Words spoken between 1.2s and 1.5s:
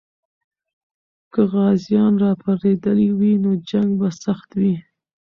که